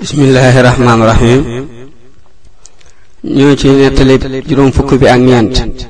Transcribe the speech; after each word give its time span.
bismillaahi 0.00 0.62
rahmaani 0.62 1.32
ñoo 3.36 3.54
ci 3.60 3.66
nettali 3.68 4.42
juróom 4.48 4.70
fukk 4.76 4.90
bi 5.00 5.06
ak 5.08 5.20
ñeent 5.20 5.86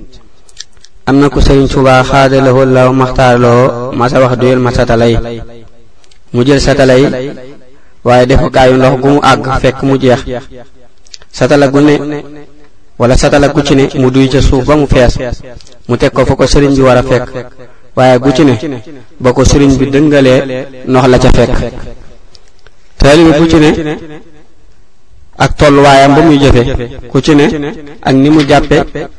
am 1.09 1.17
na 1.21 1.29
ko 1.29 1.39
sëriñ 1.47 1.69
Tuubaa 1.69 2.03
xaadalawoo 2.11 2.65
law 2.65 2.91
maxtaaraloo 3.01 3.93
masa 3.99 4.21
wax 4.23 4.39
duyel 4.41 4.59
ma 4.61 4.71
satalay 4.73 5.13
mu 6.33 6.41
jël 6.47 6.61
satalay 6.67 7.03
waaye 8.07 8.25
defukaayu 8.29 8.77
ndox 8.79 8.95
gu 9.03 9.09
mu 9.15 9.21
àgg 9.31 9.45
fekk 9.61 9.83
mu 9.83 9.95
jeex 10.03 10.21
satala 11.31 11.69
gu 11.69 11.79
ne 11.81 12.23
wala 12.99 13.15
satala 13.23 13.47
gu 13.55 13.61
ci 13.67 13.75
ne 13.77 13.85
mu 14.01 14.09
duy 14.11 14.27
ca 14.33 14.41
suuf 14.41 14.65
ba 14.65 14.75
mu 14.75 14.87
fees 14.87 15.15
mu 15.87 15.97
teg 15.99 16.13
ko 16.15 16.25
fa 16.25 16.35
ko 16.35 16.45
sëriñ 16.53 16.73
bi 16.77 16.81
war 16.89 16.97
a 16.97 17.03
fekk 17.03 17.29
waaye 17.97 18.19
gu 18.25 18.31
ci 18.37 18.43
ne 18.45 18.55
ba 19.21 19.33
ko 19.35 19.45
sëriñ 19.45 19.73
bi 19.77 19.91
dëngalee 19.93 20.43
ndox 20.89 21.05
la 21.13 21.19
ca 21.19 21.31
fekk 21.31 21.53
taalibe 23.03 23.31
bu 23.41 23.45
ci 23.51 23.57
ne 23.63 23.71
ak 25.45 25.51
tolluwaayam 25.59 26.11
ba 26.17 26.21
muy 26.27 26.39
jëfe 26.43 26.63
ku 27.11 27.19
ci 27.23 27.33
ne 27.37 27.45
ak 28.03 28.15
ni 28.23 28.29
mu 28.29 28.41
jàppe 28.49 28.77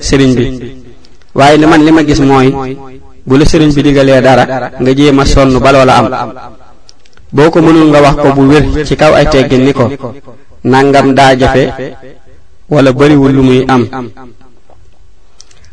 sëriñ 0.08 0.32
bi 0.38 0.46
waaye 1.34 1.56
li 1.58 1.66
man 1.66 1.82
li 1.86 1.92
ma 1.92 2.04
gis 2.04 2.20
mooy 2.20 2.48
bu 3.26 3.34
la 3.40 3.46
sëriñ 3.46 3.72
bi 3.76 3.82
digalee 3.84 4.22
dara 4.22 4.44
nga 4.80 4.92
jéem 4.98 5.18
a 5.20 5.26
sonn 5.26 5.58
ba 5.64 5.72
loola 5.72 5.96
am 5.98 6.08
boo 7.32 7.50
ko 7.50 7.60
mënul 7.62 7.88
nga 7.90 8.02
wax 8.04 8.16
ko 8.22 8.28
bu 8.36 8.42
wér 8.52 8.84
ci 8.86 8.96
kaw 8.96 9.14
ay 9.16 9.26
teggin 9.32 9.64
ni 9.66 9.72
ko 9.74 9.86
nangam 10.64 11.14
daa 11.16 11.36
jafe 11.38 11.64
wala 12.70 12.92
bariwul 12.92 13.32
lu 13.32 13.42
muy 13.44 13.64
am 13.68 13.84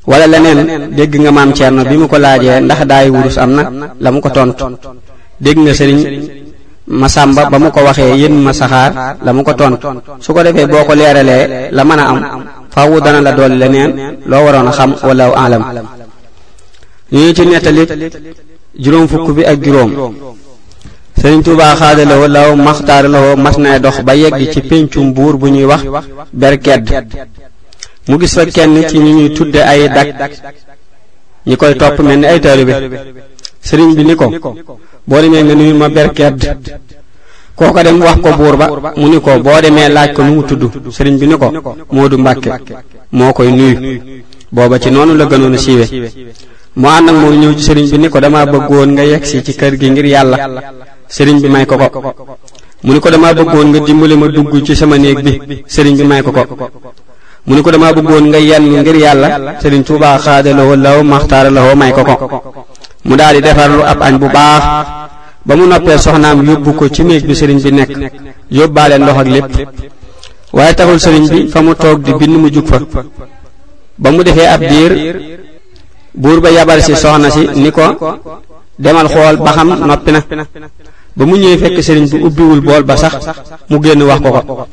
wala 0.06 0.26
leneen 0.30 0.90
dégg 0.94 1.12
nga 1.20 1.32
maam 1.32 1.52
Cerno 1.52 1.82
bi 1.84 1.96
mu 1.98 2.06
ko 2.06 2.18
laajee 2.18 2.60
ndax 2.60 2.80
daay 2.90 3.08
wurus 3.10 3.36
am 3.36 3.50
na 3.56 3.94
la 3.98 4.10
mu 4.12 4.20
ko 4.20 4.30
tontu 4.30 4.64
dégg 5.42 5.58
nga 5.58 5.74
sëriñ 5.74 6.44
masamba 6.86 7.48
ba 7.50 7.58
mu 7.58 7.70
ko 7.72 7.80
waxee 7.82 8.14
yéen 8.16 8.32
ma 8.32 8.52
saxaar 8.54 9.16
la 9.20 9.32
mu 9.32 9.42
ko 9.42 9.54
tontu 9.54 9.88
su 10.20 10.32
ko 10.32 10.42
defee 10.42 10.66
boo 10.66 10.84
ko 10.86 10.94
leeralee 10.94 11.68
la 11.72 11.84
mën 11.84 11.98
a 11.98 12.04
am 12.08 12.44
faawu 12.70 13.00
dana 13.00 13.20
la 13.20 13.32
dool 13.32 13.50
leneen 13.58 14.18
loo 14.24 14.44
waroon 14.44 14.68
a 14.68 14.70
xam 14.72 14.94
wallahu 15.02 15.32
alam 15.34 15.62
ñu 17.10 17.18
ngi 17.20 17.34
ci 17.34 17.44
nettali 17.44 17.86
juróom 18.78 19.08
fukk 19.08 19.32
bi 19.34 19.42
ak 19.44 19.60
juróom 19.60 20.14
sëriñ 21.20 21.42
Tuubaa 21.42 21.74
xaadalawoo 21.74 22.28
law 22.28 22.54
maxtaaralawoo 22.54 23.36
mas 23.36 23.58
nay 23.58 23.80
dox 23.80 24.02
ba 24.02 24.12
yegg 24.14 24.52
ci 24.52 24.60
péncum 24.60 25.12
buur 25.12 25.36
bu 25.38 25.48
ñuy 25.48 25.64
wax 25.64 25.80
berkedd 26.32 26.88
mu 28.08 28.16
gis 28.20 28.32
fa 28.34 28.44
kenn 28.44 28.86
ci 28.88 28.98
ñi 29.00 29.12
ñuy 29.12 29.32
tudde 29.34 29.58
ay 29.64 29.88
dak 29.88 30.30
ñi 31.46 31.56
koy 31.56 31.74
topp 31.76 31.98
mel 31.98 32.20
ni 32.20 32.26
ay 32.26 32.38
taalibe 32.40 32.70
sëriñ 33.60 33.92
bi 33.96 34.04
ni 34.04 34.14
ko 34.14 34.28
boo 35.08 35.20
demee 35.20 35.42
nga 35.44 35.54
nuyu 35.54 35.74
ma 35.74 35.88
berkedd 35.88 36.58
kooko 37.56 37.80
dem 37.82 37.98
wax 38.04 38.18
ko 38.22 38.36
buur 38.36 38.54
ba 38.60 38.68
mu 39.00 39.08
ni 39.08 39.18
ko 39.18 39.38
boo 39.40 39.58
demee 39.62 39.88
laaj 39.88 40.12
ko 40.12 40.22
nu 40.22 40.32
mu 40.36 40.42
tudd 40.44 40.70
sëriñ 40.92 41.16
bi 41.16 41.26
ni 41.26 41.38
ko 41.40 41.48
Moodu 41.90 42.18
Mbàkke 42.18 42.50
moo 43.16 43.32
koy 43.32 43.48
nuyu 43.50 44.12
booba 44.52 44.78
ci 44.78 44.90
noonu 44.90 45.16
la 45.16 45.24
gënoon 45.24 45.54
a 45.54 45.56
siiwe 45.56 45.88
mu 46.74 46.86
ànd 46.88 47.08
ak 47.08 47.14
moom 47.16 47.34
ñëw 47.40 47.52
ci 47.56 47.62
sëriñ 47.64 47.86
bi 47.90 47.98
ni 47.98 48.08
ko 48.10 48.20
dama 48.20 48.44
bëggoon 48.44 48.90
nga 48.92 49.02
yegsi 49.04 49.42
ci 49.42 49.54
kër 49.56 49.76
gi 49.80 49.88
ngir 49.90 50.04
yàlla 50.04 50.36
sëriñ 51.08 51.40
bi 51.40 51.48
may 51.48 51.64
ko 51.64 51.76
ko 51.78 52.00
mu 52.84 52.92
ni 52.92 53.00
ko 53.00 53.08
dama 53.08 53.32
bëggoon 53.32 53.68
nga 53.72 53.78
dimbali 53.80 54.16
ma 54.16 54.26
dugg 54.28 54.52
ci 54.62 54.74
sama 54.76 54.96
ko 56.22 56.30
ko 56.30 56.70
mu 57.44 57.54
ni 57.54 57.62
ko 57.62 57.70
dama 57.70 57.90
bëggoon 57.94 58.24
nga 58.28 58.38
yenn 58.38 58.68
ngir 58.80 58.96
yàlla 58.96 59.56
sëriñ 59.62 59.82
Tuubaa 59.82 60.18
xaadalawoo 60.18 60.76
law 60.76 61.00
maxtaaralawoo 61.02 61.74
may 61.74 61.92
ko 61.92 62.02
ko 62.04 62.66
mu 63.08 63.14
daal 63.16 63.34
di 63.36 63.40
defar 63.40 63.70
lu 63.70 63.80
ab 63.80 64.02
añ 64.02 64.18
bu 64.18 64.28
baax 64.28 64.84
ba 65.46 65.52
mu 65.54 65.64
noppee 65.68 65.96
soxnaam 66.04 66.38
yóbbu 66.50 66.72
ko 66.78 66.84
ci 66.94 67.02
néeg 67.04 67.24
bi 67.28 67.34
sëriñ 67.40 67.60
bi 67.64 67.70
nekk 67.72 67.90
yóbbaale 68.56 68.96
ndox 68.98 69.16
ak 69.20 69.26
lépp 69.34 69.52
waaye 70.52 70.74
taxul 70.74 70.98
sëriñ 71.04 71.24
bi 71.32 71.48
fa 71.52 71.60
mu 71.62 71.72
toog 71.82 71.98
di 72.02 72.12
bind 72.18 72.34
mu 72.42 72.48
jug 72.54 72.66
fa 72.66 72.78
ba 74.02 74.10
mu 74.10 74.22
defee 74.24 74.48
ab 74.54 74.60
biir 74.68 74.92
buur 76.22 76.40
ba 76.40 76.50
yabal 76.50 76.80
si 76.82 76.92
soxna 76.96 77.30
si 77.30 77.42
ni 77.62 77.70
ko 77.70 77.82
demal 78.82 79.06
xool 79.12 79.36
ba 79.44 79.50
xam 79.56 79.68
noppi 79.88 80.10
na 80.12 80.20
ba 81.16 81.24
mu 81.24 81.36
ñëwee 81.36 81.58
fekk 81.62 81.78
sëriñ 81.86 82.06
bi 82.10 82.24
ubbiwul 82.26 82.60
bool 82.60 82.82
ba 82.82 82.96
sax 82.96 83.12
mu 83.70 83.78
génn 83.80 84.02
wax 84.02 84.20
ko 84.22 84.30
ko 84.32 84.66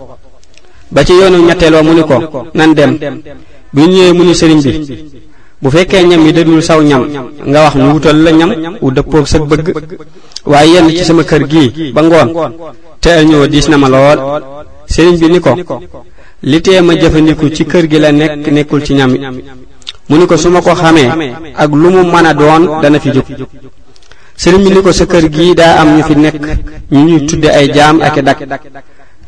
ba 0.94 1.04
ci 1.06 1.14
yoonu 1.14 1.38
ñetteel 1.46 1.74
wa 1.76 1.84
mu 1.84 1.94
ni 1.94 2.02
ko 2.04 2.50
nan 2.56 2.74
dem 2.74 2.98
bi 3.74 3.82
ñëwee 3.90 4.14
mu 4.14 4.24
ni 4.24 4.34
sëriñ 4.34 4.60
bi 4.64 4.72
bu 5.64 5.70
fekke 5.70 6.00
ñam 6.10 6.22
yi 6.28 6.34
dadul 6.38 6.62
saw 6.68 6.82
ñam 6.90 7.02
nga 7.50 7.60
wax 7.64 7.76
ñu 7.76 7.86
wutal 7.94 8.18
la 8.26 8.32
ñam 8.32 8.50
u 8.86 8.88
dëppoog 8.96 9.26
sa 9.32 9.38
bëgg 9.50 9.68
waaye 10.52 10.74
yenn 10.76 10.90
ci 10.96 11.04
sama 11.08 11.24
kër 11.30 11.44
gii 11.52 11.70
ba 11.96 12.02
ngoon 12.04 12.28
te 13.04 13.12
ñoo 13.30 13.46
diis 13.52 13.66
na 13.70 13.78
ma 13.78 13.88
lool 13.94 14.20
sëriñ 14.94 15.18
bi 15.22 15.28
ni 15.34 15.40
ko 15.40 15.54
li 16.52 16.58
tee 16.66 16.82
ma 16.88 16.94
jëfandiku 17.02 17.46
ci 17.56 17.64
kër 17.72 17.86
gi 17.92 17.98
la 18.04 18.10
nekk 18.12 18.46
nekkul 18.56 18.82
ci 18.86 18.94
ñam 19.00 19.12
mu 20.08 20.14
ni 20.18 20.26
ko 20.30 20.36
ko 20.66 20.74
xamee 20.82 21.10
ak 21.62 21.70
lu 21.82 21.88
mu 21.96 22.02
mën 22.14 22.28
doon 22.40 22.64
dana 22.82 23.00
fi 23.04 23.10
jóg 23.16 23.26
sëriñ 24.42 24.64
bi 24.66 24.70
ni 24.76 24.82
ko 24.86 24.92
sa 24.98 25.06
kër 25.12 25.26
gii 25.36 25.54
daa 25.60 25.74
am 25.80 25.88
ñu 25.96 26.04
fi 26.08 26.16
nekk 26.26 26.36
ñu 26.92 27.00
ñuy 27.08 27.22
tudde 27.28 27.50
ay 27.60 27.68
jaam 27.76 27.96
ak 28.08 28.16
dak 28.28 28.40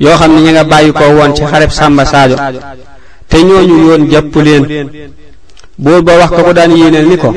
yoo 0.04 0.18
xam 0.20 0.32
ne 0.36 0.40
ña 0.42 0.52
nga 0.52 0.64
bàyyi 0.72 0.92
ko 1.00 1.06
woon 1.18 1.32
ci 1.36 1.44
xareb 1.52 1.72
samba 1.78 2.04
sajo 2.12 2.36
te 3.30 3.38
ñooñu 3.48 3.76
yoon 3.88 4.02
jàpp 4.12 4.36
leen 4.46 4.66
buur 5.78 6.02
ba 6.02 6.18
wax 6.18 6.30
ko 6.30 6.42
ko 6.44 6.54
daan 6.54 6.72
yéeneel 6.72 7.08
ni 7.08 7.18
ko 7.18 7.34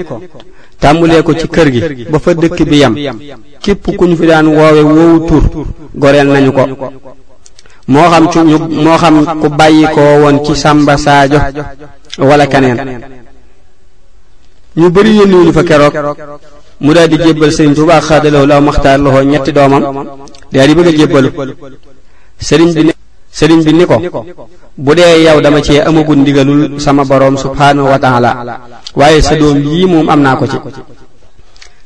tàmbulee 0.80 1.22
ko 1.22 1.32
ci 1.34 1.48
kër 1.48 1.68
gi 1.70 1.80
ba 2.10 2.18
fa 2.18 2.34
dëkk 2.34 2.60
bi 2.68 2.76
yam 2.78 2.94
képp 3.60 3.96
ku 3.96 4.04
ñu 4.06 4.16
fi 4.16 4.26
daan 4.26 4.46
woowe 4.46 4.80
woowu 4.82 5.26
tur 5.26 5.42
goreel 5.94 6.26
nañu 6.28 6.52
ko 6.52 6.64
moo 7.88 8.10
xam 8.10 8.30
ci 8.30 8.38
ñu 8.38 8.58
moo 8.82 8.96
xam 8.96 9.16
ku 9.40 9.48
bàyyi 9.48 9.86
ko 9.94 10.00
woon 10.22 10.44
ci 10.44 10.54
sàmba 10.54 10.96
Saajo 10.96 11.38
wala 12.18 12.46
kaneen 12.46 13.00
ñu 14.76 14.90
bëri 14.90 15.16
yónniwuñu 15.18 15.52
fa 15.52 15.62
keroog 15.64 15.92
mu 16.80 16.92
daal 16.92 17.08
di 17.08 17.16
jébbal 17.18 17.50
bu 17.74 17.84
baax 17.86 18.04
xaadaloo 18.06 18.46
law 18.46 18.60
maxtaar 18.60 19.00
loxo 19.00 19.22
ñetti 19.22 19.52
doomam 19.52 19.82
daal 20.52 20.74
di 20.74 20.96
jébbalu 20.96 21.28
sëriñ 22.38 22.72
bi 22.72 22.92
sëriñ 23.38 23.60
bi 23.62 23.72
ni 23.74 23.84
ko 23.86 23.96
bu 24.84 24.92
dee 24.98 25.22
yow 25.26 25.38
dama 25.40 25.60
cee 25.60 25.80
amagul 25.88 26.16
ndigalul 26.20 26.80
sama 26.84 27.02
boroom 27.10 27.36
subhaanahu 27.44 27.86
wa 27.92 27.98
taala 28.04 28.30
waaye 28.98 29.20
sa 29.22 29.34
doom 29.40 29.58
yii 29.72 29.86
moom 29.92 30.06
am 30.12 30.20
naa 30.26 30.34
ko 30.40 30.44
ci 30.50 30.58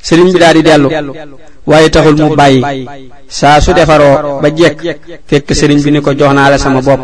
sëriñ 0.07 0.29
bi 0.33 0.39
daal 0.43 0.55
di 0.57 0.63
dellu 0.69 0.89
waaye 1.71 1.89
taxul 1.93 2.17
mu 2.23 2.35
bàyyi 2.41 2.63
saa 3.39 3.61
su 3.65 3.71
defaroo 3.79 4.41
ba 4.43 4.49
jekk 4.59 4.77
fekk 5.29 5.49
sëriñ 5.61 5.81
bi 5.85 5.91
ni 5.93 6.01
ko 6.01 6.11
jox 6.19 6.33
naa 6.39 6.49
la 6.53 6.57
sama 6.65 6.81
bopp 6.87 7.03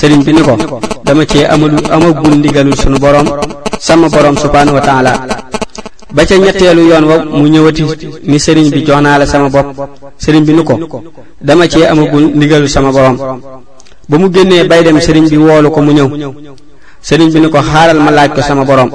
sëriñ 0.00 0.22
bi 0.26 0.32
ni 0.36 0.42
ko 0.48 0.54
dama 1.06 1.24
cee 1.30 1.46
amalu 1.52 1.78
amagul 1.94 2.34
ndigalul 2.38 2.74
sunu 2.82 2.98
boroom 3.04 3.28
sama 3.86 4.06
boroom 4.14 4.36
subhaanahu 4.44 4.74
wa 4.78 4.82
taala 4.88 5.12
ba 6.14 6.22
ca 6.28 6.34
ñetteelu 6.44 6.82
yoon 6.90 7.04
wa 7.10 7.16
mu 7.38 7.46
ñëwati 7.54 7.84
ni 8.30 8.38
sëriñ 8.44 8.68
bi 8.74 8.80
jox 8.86 9.00
naa 9.04 9.18
la 9.22 9.26
sama 9.32 9.48
bopp 9.54 9.70
sëriñ 10.18 10.42
bi 10.48 10.52
ni 10.56 10.64
ko 10.68 10.74
dama 11.48 11.64
cee 11.72 11.86
amagul 11.92 12.24
ndigalul 12.34 12.68
sama 12.68 12.90
boroom 12.96 13.16
ba 14.08 14.16
mu 14.16 14.28
génnee 14.32 14.64
bay 14.64 14.82
dem 14.82 14.98
sëriñ 15.00 15.28
bi 15.28 15.36
woolu 15.36 15.68
ko 15.70 15.78
mu 15.84 15.92
ñëw 15.92 16.08
sëriñ 17.08 17.28
bi 17.32 17.40
ni 17.40 17.48
ko 17.52 17.58
xaaral 17.60 17.98
ma 18.02 18.10
laaj 18.10 18.30
ko 18.34 18.40
sama 18.40 18.64
borom 18.64 18.88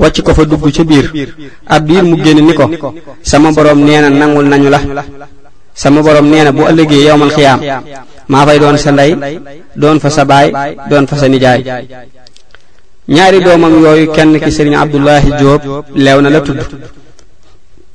wàcc 0.00 0.22
ko 0.22 0.32
fa 0.34 0.44
dugg 0.44 0.62
ca 0.74 0.84
biir 0.84 1.06
ab 1.66 1.84
biir 1.86 2.04
mu 2.04 2.16
génn 2.24 2.40
ni 2.46 2.54
ko 2.54 2.92
sama 3.22 3.50
borom 3.52 3.78
nee 3.84 4.00
na 4.00 4.08
nangu 4.10 4.40
nañu 4.42 4.68
la 4.70 4.78
sama 5.74 6.02
borom 6.02 6.26
nee 6.30 6.44
na 6.44 6.52
bu 6.52 6.62
ëllëgee 6.70 7.02
yowmal 7.08 7.30
xiyaam 7.30 7.60
maa 8.28 8.46
fay 8.46 8.58
doon 8.60 8.76
sa 8.78 8.90
ndey 8.92 9.10
doon 9.76 9.98
fa 10.00 10.08
sa 10.10 10.24
baay 10.24 10.50
doon 10.90 11.04
fa 11.08 11.16
sa 11.16 11.26
nijaay 11.28 11.60
ñaari 13.08 13.40
doomam 13.42 13.72
yooyu 13.82 14.12
kenn 14.16 14.38
ki 14.38 14.50
sëriñ 14.56 14.74
Abdullahi 14.76 15.30
Jóob 15.40 15.62
leew 15.96 16.20
na 16.20 16.30
la 16.30 16.40
tudd 16.42 16.60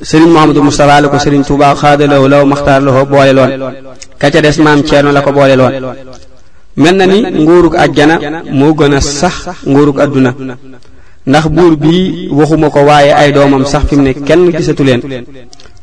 sëriñ 0.09 0.27
Mouhamadou 0.33 0.61
Moustapha 0.63 0.99
la 1.01 1.07
ko 1.07 1.17
sëriñ 1.17 1.43
Touba 1.47 1.73
xaadalaw 1.81 2.27
law 2.27 2.43
maxtaar 2.45 2.81
la 2.81 2.91
ko 2.91 3.05
boole 3.05 3.31
loon 3.33 3.49
ka 4.19 4.29
ca 4.29 4.41
des 4.41 4.57
maam 4.61 4.83
Ceerno 4.83 5.11
la 5.13 5.21
ko 5.21 5.31
boole 5.31 5.55
loon 5.55 5.71
mel 6.75 6.95
na 6.97 7.05
ni 7.05 7.19
nguurug 7.41 7.75
àjjana 7.75 8.19
moo 8.51 8.73
gën 8.73 8.93
a 8.95 9.01
sax 9.01 9.33
nguurug 9.67 9.99
àdduna 9.99 10.31
ndax 11.27 11.45
buur 11.55 11.75
bii 11.75 12.29
waxuma 12.31 12.69
ko 12.69 12.79
waaye 12.87 13.11
ay 13.19 13.31
doomam 13.31 13.63
sax 13.65 13.83
fi 13.89 13.95
ne 13.97 14.13
kenn 14.13 14.51
gisatu 14.55 14.83
leen 14.83 15.01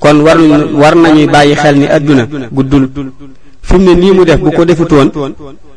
kon 0.01 0.17
war 0.27 0.37
war 0.81 0.95
nañuy 0.97 1.27
bàyyi 1.27 1.55
xel 1.55 1.77
ni 1.79 1.87
àdduna 1.87 2.25
guddul 2.53 2.89
fi 3.69 3.75
mu 3.79 3.85
ne 3.95 4.01
nii 4.01 4.13
mu 4.17 4.25
def 4.25 4.41
bu 4.41 4.51
ko 4.53 4.65
defutoon 4.65 5.09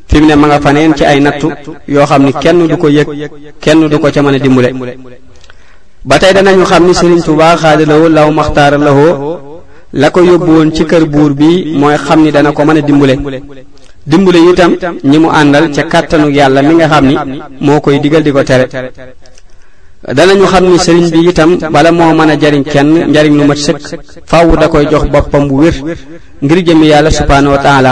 fi 0.07 0.19
mu 0.19 0.25
ne 0.27 0.35
ma 0.35 0.47
nga 0.47 0.59
faneen 0.61 0.95
ci 0.97 1.03
ay 1.05 1.19
nattu 1.19 1.47
yoo 1.87 2.05
xam 2.05 2.23
ni 2.25 2.33
kenn 2.33 2.67
du 2.67 2.75
ko 2.77 2.87
yëg 2.89 3.07
kenn 3.61 3.87
du 3.89 3.99
ko 3.99 4.07
ca 4.11 4.21
mën 4.21 4.35
a 4.35 4.39
dimbale 4.39 4.69
ba 6.03 6.17
tey 6.19 6.33
danañu 6.33 6.63
xam 6.65 6.87
ni 6.87 6.93
Sëriñ 6.93 7.21
Tuubaa 7.23 7.55
xaadalawo 7.55 8.09
law 8.09 8.31
maxtaara 8.31 8.77
lahoo 8.77 9.39
la 9.93 10.09
ko 10.09 10.21
yóbbu 10.21 10.51
woon 10.55 10.71
ci 10.73 10.85
kër 10.85 11.03
buur 11.05 11.33
bi 11.35 11.75
mooy 11.77 11.97
xam 12.03 12.21
ni 12.23 12.31
dana 12.31 12.51
ko 12.51 12.63
mën 12.65 12.77
a 12.79 12.81
dimbale 12.81 13.15
dimbale 14.05 14.39
itam 14.51 14.71
ñi 15.03 15.17
mu 15.17 15.29
àndal 15.29 15.71
ca 15.73 15.83
kàttanu 15.83 16.27
yàlla 16.29 16.61
mi 16.61 16.73
nga 16.75 16.87
xam 16.89 17.05
ni 17.07 17.15
moo 17.59 17.79
koy 17.79 17.99
digal 18.01 18.21
di 18.23 18.31
ko 18.31 18.43
tere 18.43 18.65
danañu 20.15 20.45
xam 20.45 20.63
ni 20.69 20.77
sëriñ 20.77 21.07
bi 21.13 21.27
itam 21.29 21.57
bala 21.73 21.89
moo 21.91 22.13
mën 22.13 22.29
a 22.33 22.39
jariñ 22.41 22.63
kenn 22.63 22.89
njariñ 23.09 23.33
lu 23.37 23.43
ma 23.45 23.55
sëkk 23.55 23.81
fawu 24.29 24.55
da 24.57 24.67
koy 24.67 24.85
jox 24.91 25.03
boppam 25.13 25.47
bu 25.47 25.55
wér 25.61 25.75
ngir 26.43 26.59
jëmi 26.65 26.85
yàlla 26.91 27.09
subhaanahu 27.11 27.53
wa 27.55 27.61
taala 27.65 27.91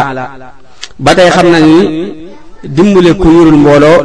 ba 0.99 1.15
tey 1.15 1.29
xam 1.35 1.47
na 1.49 1.59
ni 1.59 1.79
dimbale 2.75 3.11
ku 3.21 3.27
yurul 3.35 3.55
mbooloo 3.61 3.97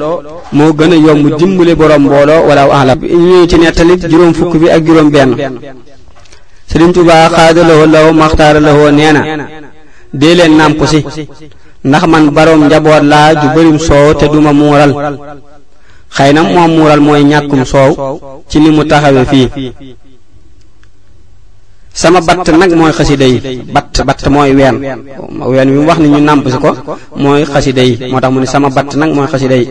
moo 0.57 0.73
gën 0.79 0.93
a 0.93 0.97
yomb 1.07 1.25
dimbale 1.39 1.75
borom 1.75 2.03
mbooloo 2.05 2.41
wala 2.49 2.63
alam 2.81 2.99
ñuy 3.03 3.49
ci 3.49 3.57
nettali 3.59 3.95
juróom 4.11 4.33
fukk 4.33 4.55
bi 4.61 4.69
ak 4.71 4.85
juróom 4.87 5.11
benn 5.11 5.33
sëriñ 6.71 6.93
Tuubaa 6.93 7.29
xaadalawoo 7.31 7.87
law 7.95 8.13
maxtaaralawoo 8.13 8.91
nee 8.93 9.13
na 9.13 9.21
dee 10.21 10.35
leen 10.35 10.57
nàmp 10.57 10.79
si 10.87 11.03
ndax 11.87 12.03
man 12.13 12.25
baroom 12.37 12.63
njaboot 12.69 13.03
laa 13.13 13.31
ju 13.43 13.47
bërim 13.57 13.79
soow 13.87 14.09
te 14.19 14.27
duma 14.33 14.53
muural 14.53 14.91
xëy 16.17 16.31
na 16.35 16.41
moom 16.53 16.71
muural 16.77 17.01
mooy 17.07 17.23
ñàkkum 17.31 17.63
soow 17.73 17.91
ci 18.49 18.59
ni 18.61 18.71
mu 18.77 18.83
taxawe 18.91 19.23
fii 19.33 19.47
sama 22.01 22.21
batt 22.29 22.49
nag 22.61 22.71
mooy 22.79 22.93
xasida 22.99 23.25
yi 23.33 23.39
batt 23.75 23.95
batt 24.09 24.21
mooy 24.35 24.51
ween 24.59 24.77
ween 25.53 25.69
wi 25.73 25.79
mu 25.79 25.87
wax 25.89 25.99
ni 26.01 26.09
ñu 26.13 26.21
nàmp 26.29 26.45
ko 26.63 26.71
mooy 27.23 27.41
xasida 27.53 27.83
yi 27.89 27.95
moo 28.11 28.21
tax 28.23 28.31
mu 28.35 28.41
ne 28.41 28.47
sama 28.47 28.69
batt 28.77 28.91
nag 29.01 29.11
mooy 29.17 29.29
xasida 29.33 29.55
yi 29.63 29.67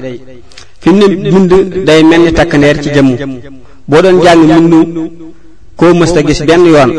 fi 0.82 0.90
mu 0.92 0.98
ne 1.08 1.08
bind 1.32 1.52
day 1.88 2.02
mel 2.10 2.22
ni 2.26 2.32
takk 2.38 2.54
ci 2.84 2.90
jëmm 2.96 3.10
boo 3.90 4.02
doon 4.04 4.18
jàng 4.24 4.42
mbindu 4.46 4.82
koo 5.76 5.94
mësta 5.94 6.24
gis 6.28 6.42
benn 6.46 6.66
yoon 6.66 6.92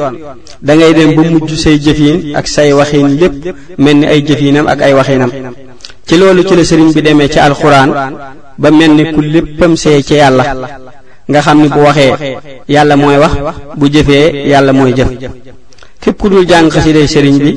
da 0.62 0.72
ngay 0.74 0.92
dem 0.94 1.14
ba 1.16 1.22
mujj 1.30 1.50
say 1.56 1.76
jëfiin 1.84 2.36
ak 2.38 2.46
say 2.54 2.72
waxiin 2.78 3.08
lépp 3.20 3.34
mel 3.78 3.96
ni 3.96 4.06
ay 4.06 4.20
jëfiinam 4.26 4.66
ak 4.72 4.80
ay 4.82 4.92
waxiinam 4.94 5.30
ci 6.06 6.16
loolu 6.18 6.42
ci 6.44 6.54
la 6.56 6.64
sëriñ 6.64 6.92
bi 6.92 7.02
demee 7.02 7.28
ci 7.32 7.38
alxuraan 7.38 7.90
ba 8.58 8.70
mel 8.70 8.90
ni 8.94 9.12
ku 9.14 9.20
léppam 9.22 9.72
see 9.76 10.02
ci 10.02 10.14
yàlla 10.14 10.44
nga 11.28 11.40
xam 11.42 11.58
ni 11.62 11.68
bu 11.68 11.80
waxee 11.80 12.12
yàlla 12.68 12.94
mooy 12.96 13.16
wax 13.16 13.34
bu 13.78 13.86
jëfee 13.92 14.28
yàlla 14.50 14.72
mooy 14.72 14.92
jëf 14.94 15.10
képp 16.00 16.16
ku 16.20 16.28
dul 16.28 16.46
jàng 16.48 16.68
xasiday 16.70 17.06
sëriñ 17.08 17.38
bi 17.44 17.52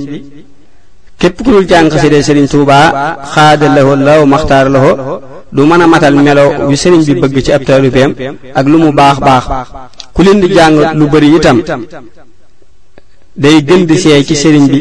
képp 1.20 1.38
ku 1.44 1.52
dul 1.52 1.66
jàng 1.68 1.90
xasiday 1.92 2.24
sëriñ 2.24 2.48
Tuubaa 2.48 3.18
xaada 3.34 3.68
laho 3.76 3.94
law 3.96 4.26
maxtaar 4.26 4.70
laho 4.70 4.92
du 5.52 5.64
mën 5.66 5.82
a 5.82 5.88
matal 5.88 6.14
melo 6.16 6.44
wi 6.68 6.76
sëriñ 6.78 7.04
bi 7.08 7.14
bëgg 7.22 7.36
ci 7.46 7.52
ab 7.52 7.64
taalubeem 7.66 8.12
ak 8.54 8.66
lu 8.68 8.78
mu 8.78 8.92
baax 8.92 9.18
baax 9.20 9.46
ku 10.20 10.24
di 10.28 10.52
jàng 10.56 10.76
lu 11.00 11.06
bari 11.12 11.30
itam 11.38 11.58
day 13.42 13.58
gën 13.68 13.82
di 13.90 13.96
seey 14.04 14.24
ci 14.28 14.36
sëriñ 14.42 14.66
bi 14.72 14.80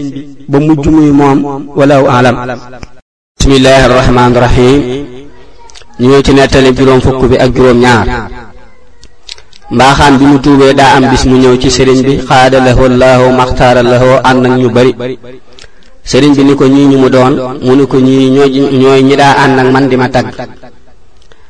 ba 0.50 0.58
mujj 0.66 0.84
muy 0.96 1.10
moom 1.18 1.38
walaw 1.78 2.02
alam 2.16 2.36
bismillahi 3.38 3.80
arrahmaani 3.86 4.34
rahim 4.44 4.78
ñu 6.00 6.08
ñëw 6.10 6.20
ci 6.26 6.32
nettali 6.34 6.70
juróom 6.76 7.00
fukk 7.04 7.22
bi 7.30 7.36
ak 7.44 7.50
juróom 7.56 7.78
ñaar 7.84 8.04
mbaaxaan 9.74 10.14
bi 10.18 10.24
mu 10.30 10.38
tuubee 10.44 10.74
daa 10.78 10.92
am 10.96 11.04
bis 11.10 11.22
mu 11.30 11.36
ñëw 11.42 11.54
ci 11.62 11.68
sëriñ 11.76 12.00
bi 12.06 12.14
xaada 12.28 12.58
lahu 12.66 12.82
laahu 13.02 14.12
ànd 14.30 14.44
ak 14.46 14.52
ñu 14.60 14.68
bari 14.76 14.90
sëriñ 16.10 16.32
bi 16.36 16.42
ni 16.44 16.54
ko 16.60 16.64
ñii 16.74 16.86
ñu 16.90 16.98
mu 17.02 17.08
doon 17.14 17.34
mu 17.64 17.72
ni 17.78 17.84
ko 17.90 17.96
ñii 18.06 18.30
ñooy 18.80 19.00
ñi 19.08 19.14
daa 19.20 19.34
ànd 19.44 19.58
ak 19.60 19.66
man 19.74 19.84
di 19.90 19.96
ma 20.02 20.08
tagg 20.14 20.34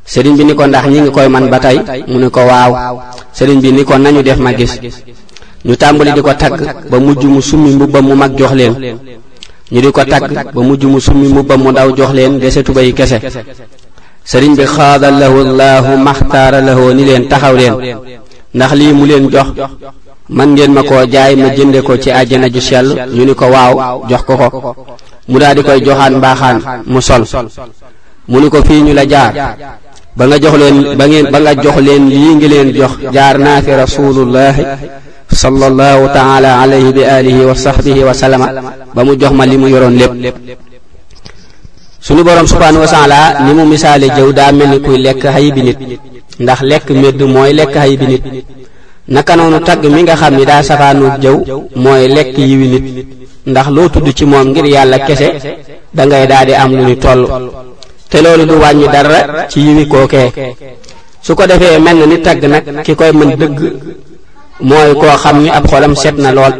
sëriñ 0.08 0.36
bi 0.40 0.44
ni 0.48 0.54
ko 0.56 0.64
ndax 0.66 0.84
ñi 0.88 0.98
ngi 1.04 1.10
koy 1.12 1.28
man 1.28 1.46
ba 1.52 1.58
tey 1.60 1.76
mu 2.08 2.18
ni 2.18 2.28
ko 2.32 2.40
waaw 2.48 2.72
sëriñ 3.36 3.60
bi 3.60 3.70
ni 3.76 3.84
ko 3.84 3.98
nañu 4.00 4.22
def 4.24 4.38
ma 4.40 4.54
gis 4.56 4.72
ñu 5.68 5.76
tàmbali 5.76 6.12
di 6.16 6.22
ko 6.24 6.32
tagg 6.32 6.58
ba 6.90 6.96
mujj 6.98 7.24
mu 7.28 7.40
summi 7.44 7.74
mbubbam 7.76 8.06
mu 8.08 8.14
mag 8.16 8.32
jox 8.34 8.52
leen 8.56 8.72
ñu 9.70 9.78
di 9.84 9.90
ko 9.92 10.00
tagg 10.08 10.32
ba 10.54 10.62
mujj 10.64 10.84
mu 10.88 10.96
summi 10.98 11.28
mbubbam 11.28 11.60
mu 11.62 11.70
ndaw 11.72 11.92
jox 11.94 12.12
leen 12.16 12.38
dese 12.40 12.62
tuba 12.64 12.80
yi 12.80 12.94
kese 12.96 13.18
sëriñ 14.24 14.56
bi 14.56 14.64
xaada 14.64 15.10
lahu 15.12 15.44
llahu 15.44 15.98
maxtaara 16.00 16.60
lahu 16.64 16.88
ni 16.96 17.04
leen 17.04 17.28
taxaw 17.28 17.52
leen 17.54 17.74
ndax 18.56 18.72
lii 18.80 18.92
mu 18.96 19.04
leen 19.04 19.28
jox 19.28 19.48
man 20.32 20.52
ngeen 20.56 20.72
ma 20.72 20.82
ko 20.88 21.04
jaay 21.06 21.36
ma 21.36 21.50
jënde 21.54 21.82
ko 21.82 21.98
ci 22.00 22.10
àjjana 22.10 22.48
ju 22.48 22.60
sell 22.60 22.96
ñu 23.12 23.24
ni 23.28 23.34
ko 23.34 23.44
waaw 23.52 24.04
jox 24.08 24.22
ko 24.24 24.32
ko 24.40 24.74
mu 25.28 25.38
daal 25.38 25.54
di 25.54 25.60
koy 25.62 25.84
joxaan 25.84 26.16
mbaaxaan 26.16 26.56
mu 26.88 27.00
sol 27.02 27.24
mu 28.26 28.40
ni 28.40 28.48
ko 28.48 28.62
fii 28.64 28.80
ñu 28.82 28.92
la 28.96 29.04
jaar 29.06 29.58
ba 30.18 30.26
nga 30.26 30.38
jox 30.42 30.54
leen 30.58 30.76
ba 30.98 31.04
ngeen 31.06 31.30
ba 31.30 31.38
nga 31.38 31.52
jox 31.62 31.76
leen 31.86 32.02
lii 32.10 32.34
ngi 32.34 32.48
leen 32.54 32.68
jox 32.74 32.92
jaar 33.14 33.38
naa 33.38 33.62
fi 33.62 33.70
rasulullahi 33.84 34.66
sallallahu 35.30 36.10
taala 36.18 36.50
alayhi 36.62 36.90
bi 36.92 37.02
alihi 37.06 37.40
wa 37.48 37.54
sahbihi 37.54 38.00
wa 38.08 38.14
salama 38.20 38.46
ba 38.94 39.00
mu 39.06 39.12
jox 39.20 39.30
ma 39.38 39.46
li 39.46 39.54
mu 39.56 39.68
yoroon 39.70 39.94
lépp 39.96 40.34
suñu 42.02 42.24
boroom 42.26 42.48
subhanahu 42.50 42.82
wa 42.82 42.90
taala 42.94 43.18
ni 43.46 43.52
mu 43.54 43.62
misaale 43.72 44.06
jëw 44.16 44.28
daa 44.34 44.50
mel 44.50 44.70
ni 44.74 44.78
kuy 44.84 44.98
lekk 45.06 45.22
xay 45.22 45.52
bi 45.54 45.62
nit 45.66 45.78
ndax 46.42 46.60
lekk 46.70 46.90
médd 46.98 47.20
mooy 47.34 47.52
lekk 47.58 47.74
xay 47.78 47.94
bi 47.96 48.06
nit 48.10 48.24
naka 49.06 49.36
noonu 49.38 49.58
tagg 49.62 49.82
mi 49.86 50.02
nga 50.02 50.16
xam 50.18 50.34
ni 50.34 50.42
daa 50.44 50.62
safaanoog 50.68 51.14
jëw 51.22 51.36
mooy 51.78 52.08
lekk 52.16 52.34
yiwi 52.36 52.66
nit 52.74 52.86
ndax 53.46 53.66
loo 53.70 53.86
tudd 53.88 54.08
ci 54.16 54.24
moom 54.26 54.46
ngir 54.50 54.66
yàlla 54.66 54.98
kese 54.98 55.28
da 55.94 56.02
ngay 56.06 56.26
di 56.48 56.52
am 56.58 56.70
lu 56.76 56.82
ñu 56.90 56.96
toll 57.04 57.22
te 58.08 58.22
loolu 58.22 58.46
du 58.46 58.54
wàññi 58.58 58.88
dara 58.92 59.46
ci 59.48 59.60
yiwi 59.60 59.86
kookee 59.86 60.32
su 61.20 61.34
ko 61.34 61.46
defee 61.46 61.78
mel 61.78 61.96
na 61.98 62.06
ni 62.06 62.20
tagg 62.22 62.42
nag 62.44 62.82
ki 62.84 62.94
koy 62.96 63.10
mën 63.12 63.36
dëgg 63.36 63.58
mooy 64.60 64.94
koo 64.94 65.16
xam 65.22 65.42
ni 65.42 65.50
ab 65.50 65.66
xolam 65.68 65.94
set 65.94 66.14
na 66.16 66.32
lool 66.32 66.52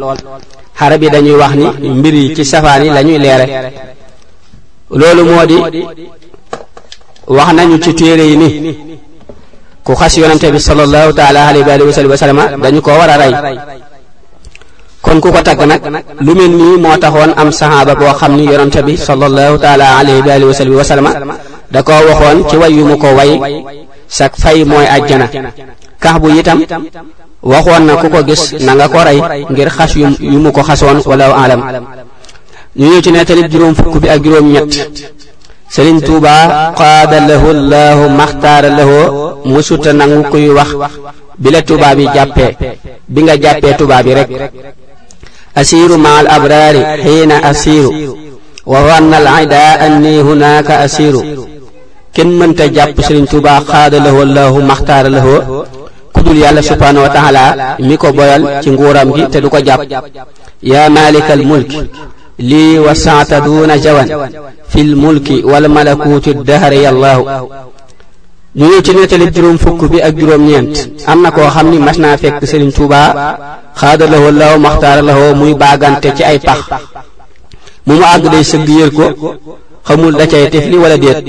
xarab 0.79 0.99
bi 0.99 1.09
dañuy 1.09 1.35
wax 1.39 1.51
ni 1.55 1.89
mbir 1.89 2.13
yi 2.13 2.35
ci 2.35 2.45
safaan 2.45 2.83
yi 2.83 2.89
lañuy 2.89 3.13
ñuy 3.13 3.19
leere 3.23 3.45
loolu 4.91 5.23
moo 5.25 5.45
di 5.45 5.57
wax 7.27 7.53
nañu 7.53 7.79
ci 7.79 7.93
téere 7.95 8.21
yi 8.23 8.35
ni 8.37 8.99
ku 9.83 9.93
xas 9.95 10.15
yonante 10.17 10.51
bi 10.51 10.59
sallallahu 10.59 11.13
taala 11.13 11.47
alayhi 11.47 11.63
wa 12.05 12.17
sallam 12.17 12.41
dañu 12.61 12.81
ko 12.81 12.91
war 12.91 13.09
a 13.09 13.17
rey 13.17 13.79
kon 15.09 15.17
ku 15.19 15.29
ko 15.33 15.41
tagg 15.41 15.57
nag 15.65 15.81
lu 16.21 16.31
mel 16.37 16.53
nii 16.59 16.77
moo 16.83 16.93
taxoon 17.03 17.33
am 17.35 17.49
saxaaba 17.51 17.93
boo 17.97 18.13
xam 18.19 18.33
ni 18.37 18.43
yonante 18.45 18.81
bi 18.87 18.93
sallallahu 18.95 19.57
taala 19.57 19.85
alayhi 19.99 20.21
wa 20.27 20.33
alihi 20.37 20.47
wa 20.51 20.53
sallam 20.53 20.75
wa 20.77 20.83
salama 21.09 21.35
da 21.73 21.81
koo 21.81 21.97
waxoon 22.09 22.37
ci 22.49 22.55
way 22.61 22.71
yu 22.77 22.85
mu 22.85 22.95
ko 23.01 23.07
way 23.17 23.31
sak 24.07 24.33
fay 24.41 24.61
mooy 24.69 24.85
àjjana 24.95 25.25
kax 26.03 26.15
bu 26.21 26.27
itam 26.39 26.59
waxoon 27.41 27.83
na 27.89 27.93
ku 28.01 28.05
ko 28.13 28.19
gis 28.23 28.43
na 28.65 28.71
nga 28.77 28.85
ko 28.93 28.99
rey 29.07 29.17
ngir 29.51 29.69
xas 29.77 29.91
yu 29.97 30.07
yu 30.33 30.37
mu 30.43 30.51
ko 30.53 30.61
xasoon 30.61 31.01
walaw 31.11 31.31
alam 31.43 31.59
ñu 32.77 32.85
ñëw 32.91 33.01
ci 33.01 33.09
nettali 33.11 33.49
juróom 33.51 33.73
fukk 33.73 33.95
bi 34.01 34.07
ak 34.09 34.21
juróom 34.23 34.45
ñett 34.53 34.73
Sëriñ 35.69 36.01
Tuuba 36.01 36.73
qaada 36.77 37.17
lahu 37.29 37.47
llahu 37.71 38.03
maxtaara 38.09 38.69
lahu 38.73 38.95
musuta 39.45 39.93
nangu 39.93 40.21
kuy 40.31 40.49
wax 40.57 40.69
bi 41.41 41.49
la 41.49 41.61
tubaab 41.63 41.97
yi 41.99 42.07
jàppee 42.13 42.57
bi 43.07 43.21
nga 43.23 43.37
jàppee 43.41 43.75
tubaab 43.77 44.05
yi 44.07 44.13
rek 44.13 44.29
أسير 45.57 45.97
مع 45.97 46.21
الأبرار 46.21 46.85
حين 47.03 47.31
أسير 47.31 48.09
وظن 48.65 49.13
العداء 49.13 49.85
أني 49.87 50.21
هناك 50.21 50.71
أسير 50.71 51.35
كن 52.17 52.39
من 52.39 52.55
تجاب 52.55 53.01
سرين 53.01 53.27
توبا 53.27 53.59
خاد 53.59 53.95
له 53.95 54.23
الله 54.23 54.57
مختار 54.57 55.07
له 55.07 55.27
كدل 56.15 56.37
يالا 56.37 56.61
سبحانه 56.61 57.03
وتعالى 57.03 57.75
ميكو 57.79 58.11
بويل 58.11 58.61
تنغورام 58.61 59.13
جي 59.15 59.25
تدوكا 59.25 59.59
جاب 59.59 60.03
يا 60.63 60.89
مالك 60.89 61.31
الملك 61.31 61.87
لي 62.39 62.79
وسعت 62.79 63.33
دون 63.33 63.77
جوان 63.81 64.29
في 64.69 64.81
الملك 64.81 65.29
والملكوت 65.45 66.27
الدهر 66.27 66.73
يا 66.73 66.89
الله 66.89 67.17
ñu 68.59 68.65
ñëw 68.67 68.81
ci 68.85 68.91
nettali 68.93 69.25
juróom 69.33 69.57
fukk 69.57 69.87
bi 69.91 69.99
ak 70.01 70.13
juróom-ñeent 70.19 70.75
am 71.09 71.21
na 71.21 71.29
koo 71.31 71.47
xam 71.53 71.69
ni 71.71 71.77
mas 71.79 71.97
naa 71.97 72.17
fekk 72.17 72.43
Serigne 72.49 72.71
Touba 72.73 72.99
xaada 73.79 74.05
lahoo 74.11 74.31
law 74.31 74.57
maxtaara 74.59 75.01
lahoo 75.01 75.33
muy 75.39 75.53
baagante 75.61 76.07
ci 76.17 76.23
ay 76.23 76.39
pax 76.39 76.59
mu 77.87 77.93
mu 77.95 78.01
àgg 78.03 78.25
day 78.33 78.43
sëgg 78.43 78.67
yër 78.79 78.89
ko 78.97 79.05
xamul 79.87 80.11
da 80.17 80.25
cay 80.31 80.49
tifli 80.51 80.75
wala 80.77 80.97
déet 80.97 81.19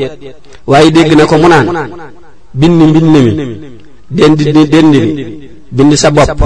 waaye 0.66 0.90
dégg 0.90 1.12
na 1.16 1.24
ko 1.26 1.36
mu 1.38 1.48
naan 1.48 1.66
bind 2.52 2.76
mbind 2.82 3.06
mi 3.14 3.20
dend 4.16 4.36
di 4.54 4.66
dend 4.74 4.90
bi 4.92 5.50
bind 5.76 5.94
sa 5.94 6.10
bopp 6.10 6.40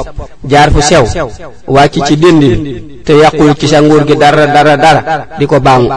jaar 0.51 0.69
fu 0.71 0.81
sew 0.83 1.05
wàcc 1.75 2.05
ci 2.07 2.15
dend 2.23 2.41
bi 2.41 3.01
te 3.05 3.13
yàqul 3.21 3.55
ci 3.59 3.67
sa 3.69 3.81
nguur 3.81 4.05
gi 4.07 4.17
dara 4.17 4.45
dara 4.77 5.03
di 5.39 5.47
ko 5.47 5.59
baangu 5.67 5.91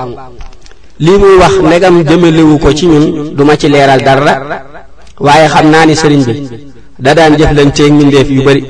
lii 1.05 1.17
muy 1.21 1.35
wax 1.41 1.53
ndegam 1.65 1.95
jëmalewu 2.07 2.57
ko 2.57 2.69
ci 2.77 2.85
ñun 2.87 3.33
duma 3.35 3.53
ci 3.57 3.67
leeral 3.67 4.01
dara 4.07 4.33
waaye 5.19 5.47
xam 5.53 5.71
naa 5.71 5.85
ni 5.85 5.95
sëriñ 5.95 6.21
bi 6.27 6.33
da 6.99 7.13
daan 7.15 7.35
jëflanteeg 7.37 7.93
mbindeef 7.93 8.29
yu 8.29 8.43
bari 8.43 8.63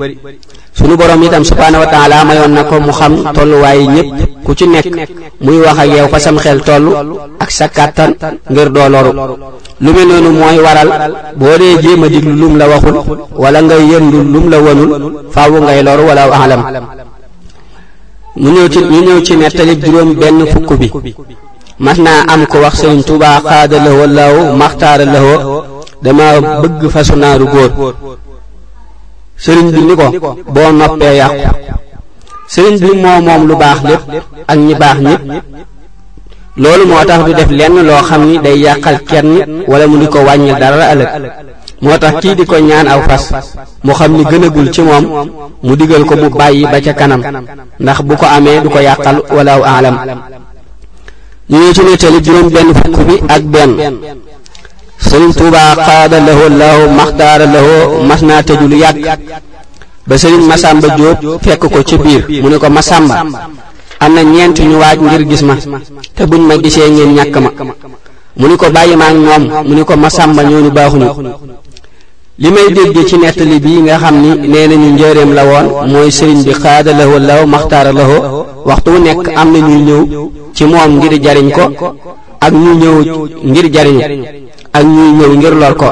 sunu 0.77 0.95
borom 0.95 1.21
itam 1.23 1.43
subhaanahu 1.43 1.83
wa 1.83 1.89
taala 1.93 2.23
mayoon 2.23 2.53
na 2.55 2.63
ko 2.63 2.79
mu 2.79 2.91
xam 2.91 3.13
tolluwaay 3.35 3.87
ñépp 3.95 4.09
ku 4.45 4.55
ci 4.55 4.65
nekk 4.67 4.85
muy 5.41 5.57
wax 5.59 5.77
a 5.79 5.85
yow 5.85 6.07
fa 6.07 6.19
sam 6.19 6.37
xel 6.39 6.61
toll 6.63 6.85
ak 7.39 7.51
sa 7.51 7.67
kàttan 7.67 8.11
ngir 8.51 8.69
doo 8.75 8.87
loru 8.93 9.11
lu 9.83 9.89
mel 9.93 10.07
noonu 10.07 10.31
mooy 10.39 10.57
waral 10.65 10.87
boo 11.35 11.57
dee 11.59 11.81
jéem 11.81 12.03
a 12.03 12.07
diglu 12.07 12.33
lum 12.41 12.55
la 12.57 12.65
waxul 12.69 12.95
wala 13.43 13.61
ngay 13.61 13.83
yëndu 13.91 14.17
lum 14.33 14.49
la 14.49 14.57
wanul 14.65 14.91
faaw 15.33 15.51
ngay 15.65 15.83
loru 15.83 16.03
wala 16.09 16.23
alam 16.43 16.61
mu 18.37 18.49
ñëw 18.51 18.67
ci 18.69 18.79
ñu 18.79 18.99
ñëw 19.07 19.19
ci 19.25 19.35
nettalib 19.35 19.83
juróom 19.85 20.13
benn 20.15 20.45
fukk 20.51 20.69
bi 20.79 20.87
mas 21.79 21.97
naa 22.05 22.23
am 22.33 22.45
ko 22.47 22.57
wax 22.59 22.75
Sëriñ 22.79 23.03
Tuubaa 23.05 23.41
law 24.17 24.53
maxtaara 24.55 25.05
dama 26.01 26.41
bëgg 26.61 26.89
fasu 26.93 27.15
naaru 27.17 27.45
góor 27.45 27.69
sëriñ 29.37 29.71
bi 29.71 29.81
ni 29.81 29.95
ko 29.95 30.35
boo 30.47 30.71
noppee 30.71 31.17
yàqu 31.17 31.35
sëriñ 32.49 32.77
bi 32.81 32.95
moo 33.01 33.21
moom 33.21 33.47
lu 33.47 33.55
baax 33.55 33.77
lépp 33.83 34.03
ak 34.47 34.57
ñi 34.57 34.75
baax 34.75 34.97
ñépp 34.99 35.21
loolu 36.57 36.85
moo 36.87 37.03
tax 37.07 37.25
du 37.25 37.33
def 37.33 37.49
lenn 37.51 37.77
loo 37.87 38.01
xam 38.09 38.21
ni 38.25 38.37
day 38.43 38.57
yàqal 38.59 38.97
kenn 39.09 39.63
wala 39.67 39.87
mu 39.87 39.97
di 39.99 40.07
ko 40.07 40.19
wàññil 40.19 40.59
dara 40.59 40.85
ëllëg 40.93 41.07
moo 41.81 41.97
tax 41.97 42.13
kii 42.21 42.35
di 42.37 42.45
ko 42.45 42.57
ñaan 42.59 42.87
aw 42.87 43.01
fas 43.09 43.55
mu 43.83 43.93
xam 43.93 44.11
ni 44.17 44.23
gënagul 44.25 44.69
ci 44.71 44.81
moom 44.81 45.05
mu 45.63 45.75
digal 45.75 46.05
ko 46.05 46.15
mu 46.15 46.29
bàyyi 46.29 46.65
ba 46.71 46.79
ca 46.81 46.93
kanam 46.93 47.21
ndax 47.79 48.01
bu 48.01 48.15
ko 48.15 48.25
amee 48.25 48.61
du 48.61 48.69
ko 48.69 48.79
yàqal 48.79 49.17
walaaw 49.35 49.61
aalam 49.63 49.97
ñu 51.49 51.57
ñëw 51.59 51.73
ci 51.73 51.81
nettali 51.83 52.19
juróom 52.23 52.49
benn 52.49 52.69
fukk 52.75 52.99
bi 53.07 53.15
ak 53.27 53.43
benn 53.43 53.71
sëriñ 54.99 55.31
Tuubaa 55.39 55.75
xaada 55.87 56.17
lahoo 56.27 56.49
lahoo 56.61 56.87
maxtaara 56.99 57.45
lahoo 57.55 57.85
mas 58.07 58.21
naa 58.27 58.41
tëju 58.47 58.67
lu 58.71 58.77
yàgg 58.83 59.05
ba 60.07 60.15
sëriñ 60.21 60.41
Masamba 60.49 60.87
Jóob 60.97 61.17
fekk 61.43 61.63
ko 61.73 61.79
ci 61.87 61.95
biir 62.03 62.21
mu 62.41 62.49
ne 62.49 62.57
ko 62.57 62.69
Masamba 62.77 63.15
am 64.03 64.13
na 64.15 64.21
ñeent 64.23 64.57
ñu 64.69 64.77
waaj 64.81 64.97
ngir 65.01 65.23
gis 65.29 65.43
ma 65.47 65.53
te 66.15 66.23
buñ 66.25 66.41
ma 66.47 66.53
gisee 66.61 66.89
ngeen 66.89 67.13
ñàkk 67.15 67.35
ma 67.37 67.51
mu 68.39 68.47
ni 68.47 68.57
ko 68.57 68.69
bàyyi 68.69 68.95
ma 68.95 69.05
ak 69.05 69.15
ñoom 69.25 69.43
mu 69.67 69.73
ni 69.75 69.83
ko 69.85 69.95
Masamba 69.97 70.43
ñooñu 70.43 70.71
baaxuñu 70.71 71.09
li 72.39 72.49
may 72.51 72.69
dégg 72.77 72.97
ci 73.07 73.17
nettali 73.17 73.59
bi 73.59 73.81
nga 73.81 73.97
xam 73.99 74.15
ni 74.21 74.47
nee 74.49 74.67
nañu 74.67 74.89
njëreem 74.93 75.31
la 75.37 75.43
woon 75.45 75.91
mooy 75.91 76.11
sëriñ 76.11 76.41
bi 76.43 76.51
xaada 76.53 76.91
lahoo 76.93 77.19
lahoo 77.19 77.47
maxtaara 77.53 77.91
lahoo 77.93 78.45
waxtu 78.65 78.89
wu 78.93 78.99
nekk 78.99 79.27
am 79.39 79.47
na 79.53 79.59
ñuy 79.59 79.81
ñëw 79.87 80.03
ci 80.55 80.65
moom 80.65 80.91
ngir 80.97 81.21
jariñ 81.23 81.49
ko 81.51 81.95
ak 82.41 82.53
ñu 82.53 82.71
ñëw 82.81 82.93
ngir 83.43 83.67
jariñ 83.73 83.99
jariñu 84.01 84.27
ak 84.73 84.83
ñuy 84.83 85.09
ñëw 85.17 85.31
ngir 85.37 85.53
lor 85.55 85.73
ko 85.77 85.85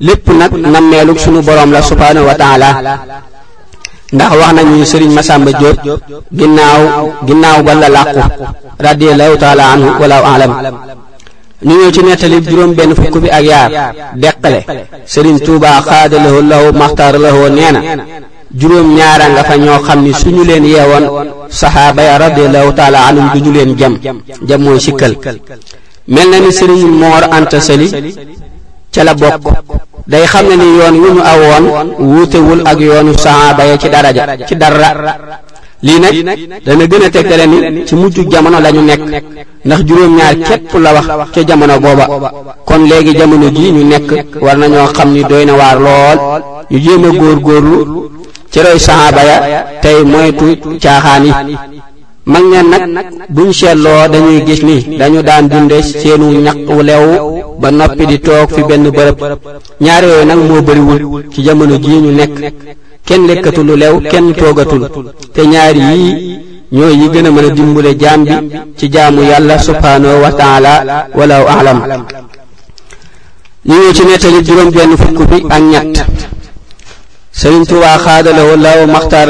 lépp 0.00 0.28
nag 0.28 0.52
nammeelug 0.54 1.18
sunu 1.18 1.40
boroom 1.42 1.72
la 1.72 1.82
subhaanahu 1.82 2.26
wa 2.30 2.34
taala 2.34 2.68
ndax 4.12 4.30
wax 4.40 4.52
nañu 4.54 4.84
sëriñ 4.90 5.10
Masamba 5.14 5.52
Diop 5.52 5.78
ginnaaw 6.38 6.80
ginnaaw 7.26 7.58
ba 7.66 7.74
la 7.74 7.88
làqu 7.88 8.20
radiallahu 8.78 9.34
taala 9.42 9.64
anhu 9.74 9.88
walaahu 10.00 10.24
alam 10.34 10.52
ñu 11.66 11.74
ñëw 11.80 11.90
ci 11.94 12.00
nettali 12.02 12.40
juróom 12.46 12.72
benn 12.74 12.94
fukk 12.94 13.14
bi 13.22 13.28
ak 13.28 13.44
yaar 13.50 13.70
deqale 14.20 14.60
sëriñ 15.06 15.36
Tuubaa 15.44 15.80
xaadalahoo 15.88 16.72
maxtaaralahoo 16.80 17.48
nee 17.48 17.72
na 17.72 17.80
juróom 18.60 18.94
ñaara 18.96 19.26
nga 19.32 19.42
fa 19.48 19.56
ñoo 19.56 19.80
xam 19.86 20.00
ni 20.04 20.12
suñu 20.14 20.42
leen 20.44 20.64
yeewoon 20.64 21.04
saxaaba 21.48 22.02
ya 22.08 22.18
radiallahu 22.24 22.70
taala 22.78 22.98
anhum 23.08 23.26
leen 23.56 23.76
jam 23.80 23.94
jam 24.48 24.60
mooy 24.64 24.80
sikkal 24.80 25.12
mel 26.08 26.28
na 26.30 26.40
ni 26.40 26.50
sëriñ 26.58 26.82
moor 27.00 27.24
anta 27.36 27.60
sali 27.60 27.86
ca 28.92 29.02
la 29.04 29.12
bokk 29.14 29.44
day 30.10 30.24
xam 30.32 30.46
ne 30.48 30.54
ni 30.56 30.66
yoon 30.78 30.96
wu 31.02 31.08
ñu 31.14 31.22
awoon 31.30 31.64
wuutewul 32.10 32.60
ak 32.70 32.78
yoonu 32.80 33.12
sahaaba 33.24 33.62
ya 33.70 33.76
ci 33.76 33.88
daraja 33.94 34.22
ci 34.48 34.54
dara 34.56 34.88
lii 35.86 36.00
nag 36.02 36.14
dana 36.66 36.84
gën 36.90 37.04
a 37.06 37.08
tegtale 37.14 37.44
ni 37.52 37.58
ci 37.86 37.94
mujj 38.00 38.16
jamono 38.32 38.58
lañu 38.64 38.80
ñu 38.88 38.94
nekk 39.14 39.24
ndax 39.66 39.80
juróom-ñaar 39.86 40.34
képp 40.46 40.72
la 40.84 40.90
wax 40.94 41.30
ca 41.34 41.40
jamono 41.48 41.74
booba 41.84 42.04
kon 42.68 42.82
léegi 42.90 43.12
jamono 43.18 43.46
ji 43.56 43.70
ñu 43.76 43.82
nekk 43.92 44.10
war 44.44 44.56
na 44.56 44.66
ñoo 44.72 44.88
xam 44.96 45.10
ni 45.14 45.22
doy 45.30 45.44
na 45.44 45.52
waar 45.60 45.78
lool 45.86 46.18
ñu 46.70 46.78
jéem 46.84 47.04
a 47.04 47.10
góorgóorlu 47.10 48.10
ci 48.50 48.58
roy 48.64 48.78
ya 49.28 49.40
tey 49.82 49.98
moytu 50.12 50.48
caaxaan 50.82 51.24
yi 51.26 51.34
mag 52.32 52.42
ña 52.52 52.62
nag 52.62 53.06
buñ 53.34 53.48
seetloo 53.58 54.00
dañuy 54.12 54.38
gis 54.46 54.60
ni 54.68 54.76
dañu 55.00 55.20
daan 55.28 55.46
dunde 55.52 55.76
seenu 55.88 56.26
ñaq 56.44 56.58
wu 56.76 56.82
lew 56.88 57.04
ba 57.60 57.68
noppi 57.78 58.04
di 58.10 58.16
toog 58.26 58.48
fi 58.54 58.62
benn 58.68 58.86
bërëb 58.96 59.16
ñaar 59.84 60.02
yooyu 60.08 60.24
nag 60.30 60.40
moo 60.48 60.60
bëriwul 60.66 61.02
ci 61.32 61.40
jamono 61.46 61.74
jii 61.84 62.00
ñu 62.04 62.10
nekk 62.20 62.34
kenn 63.06 63.22
lekkatul 63.28 63.66
lu 63.68 63.74
lew 63.82 63.94
kenn 64.10 64.28
toogatul 64.40 64.82
te 65.34 65.42
ñaar 65.52 65.76
yii 65.86 66.10
ñooy 66.74 66.94
yi 67.00 67.06
gën 67.12 67.26
a 67.28 67.30
mën 67.34 67.46
a 67.48 67.54
dimbule 67.56 67.92
jaam 68.00 68.20
bi 68.28 68.34
ci 68.78 68.86
jaamu 68.94 69.22
yàlla 69.30 69.54
subhaanahu 69.68 70.22
wa 70.24 70.30
taala 70.40 70.72
walaw 71.18 71.44
alam 71.60 71.78
ñu 73.68 73.76
ñëw 73.82 73.92
ci 73.98 74.02
nettali 74.04 74.38
juróom 74.46 74.70
benn 74.74 74.92
fukk 75.02 75.18
bi 75.30 75.38
ak 75.54 75.62
ñett 75.72 75.96
sëriñ 77.40 77.62
Tuubaa 77.68 77.98
xaada 78.04 78.30
la 78.36 78.42
woo 78.44 78.56
law 78.56 78.78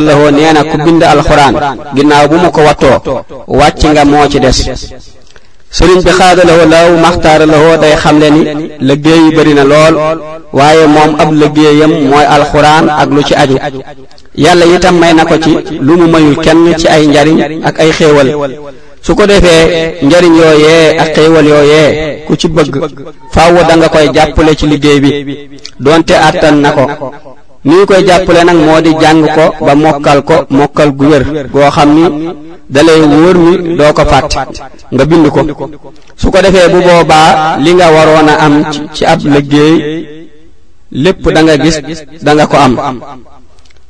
la 0.00 0.17
woo 0.17 0.31
nee 0.31 0.53
na 0.55 0.62
ku 0.65 0.79
bind 0.85 1.03
alxuraan 1.03 1.55
ginnaaw 1.95 2.29
bu 2.31 2.37
ma 2.37 2.50
ko 2.50 2.61
wattoo 2.69 2.99
wàcc 3.47 3.81
nga 3.93 4.05
moo 4.05 4.27
ci 4.31 4.38
des 4.41 4.59
sëriñ 5.77 5.99
bi 6.07 6.11
xaada 6.19 6.43
la 6.49 6.53
woo 6.57 6.67
law 6.75 6.87
maxtaar 7.05 7.41
la 7.47 7.59
woo 7.65 7.77
day 7.77 7.95
xamle 8.03 8.29
ni 8.31 8.45
liggéey 8.88 9.21
yi 9.25 9.31
bëri 9.37 9.53
na 9.55 9.65
lool 9.73 9.95
waaye 10.55 10.87
moom 10.97 11.11
ab 11.23 11.31
liggéeyam 11.41 11.93
mooy 12.11 12.25
alxuraan 12.37 12.87
ak 13.00 13.09
lu 13.11 13.23
ci 13.23 13.35
aju 13.35 13.59
yàlla 14.43 14.65
yi 14.73 14.79
tam 14.81 14.97
may 14.99 15.12
na 15.12 15.25
ko 15.27 15.37
ci 15.45 15.53
lu 15.87 15.93
mu 16.00 16.07
mayul 16.09 16.37
kenn 16.45 16.65
ci 16.79 16.87
ay 16.88 17.07
njariñ 17.09 17.38
ak 17.69 17.75
ay 17.83 17.93
xéewal 17.93 18.29
su 19.03 19.15
ko 19.15 19.27
defee 19.27 19.99
njariñ 20.07 20.33
yooyee 20.43 20.99
ak 21.03 21.09
xéewal 21.15 21.47
yooyee 21.47 21.91
ku 22.27 22.35
ci 22.41 22.49
bëgg 22.49 22.75
faaw 23.35 23.53
da 23.69 23.77
nga 23.77 23.88
koy 23.91 24.09
jàppale 24.15 24.57
ci 24.57 24.67
liggéey 24.67 25.00
bi 25.00 25.35
doonte 25.79 26.15
àttan 26.29 26.57
na 26.62 26.73
ko 26.73 26.87
ni 27.69 27.75
ñu 27.77 27.87
koy 27.87 28.05
jàppale 28.07 28.45
nag 28.45 28.57
moo 28.67 28.81
di 28.81 28.91
jàng 29.01 29.23
ko 29.37 29.53
ba 29.67 29.75
mokkal 29.75 30.21
ko 30.29 30.35
mokkal 30.51 30.91
gu 30.99 31.07
wér 31.11 31.23
goo 31.53 31.71
xam 31.77 31.89
ni 31.97 32.05
dalay 32.75 33.01
wóor 33.01 33.37
ni 33.39 33.77
doo 33.79 33.93
ko 33.97 34.03
fàtte 34.13 34.39
nga 34.93 35.05
bind 35.05 35.27
ko 35.35 35.41
su 36.21 36.31
ko 36.31 36.39
defee 36.43 36.69
bu 36.73 36.79
boobaa 36.87 37.57
li 37.65 37.71
nga 37.75 37.87
waroon 37.95 38.29
a 38.33 38.35
am 38.47 38.55
ci 38.95 39.05
ab 39.05 39.21
liggéey 39.35 39.77
lépp 41.05 41.21
da 41.35 41.41
nga 41.45 41.57
gis 41.63 41.79
da 42.27 42.33
nga 42.35 42.47
ko 42.51 42.57
am 42.65 42.75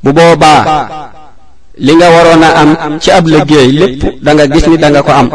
bu 0.03 0.11
boobaa 0.17 0.63
li 1.87 1.93
nga 1.95 2.09
waroon 2.15 2.43
a 2.43 2.51
am 2.63 2.75
ci 3.03 3.11
ab 3.11 3.25
liggéey 3.33 3.71
lépp 3.81 4.03
da 4.25 4.31
nga 4.35 4.47
gis 4.53 4.67
ni 4.69 4.77
da 4.83 4.89
nga 4.91 5.03
ko 5.07 5.13
am 5.21 5.29